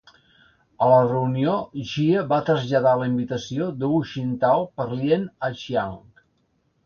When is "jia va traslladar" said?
1.89-2.93